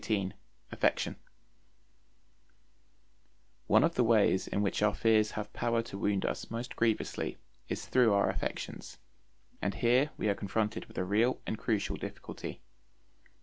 XVIII 0.03 0.33
AFFECTION 0.71 1.15
One 3.67 3.83
of 3.83 3.93
the 3.93 4.03
ways 4.03 4.47
in 4.47 4.63
which 4.63 4.81
our 4.81 4.95
fears 4.95 5.29
have 5.37 5.53
power 5.53 5.83
to 5.83 5.97
wound 5.99 6.25
us 6.25 6.49
most 6.49 6.75
grievously 6.75 7.37
is 7.69 7.85
through 7.85 8.11
our 8.11 8.27
affections, 8.31 8.97
and 9.61 9.75
here 9.75 10.09
we 10.17 10.27
are 10.27 10.33
confronted 10.33 10.87
with 10.87 10.97
a 10.97 11.05
real 11.05 11.39
and 11.45 11.55
crucial 11.59 11.97
difficulty. 11.97 12.63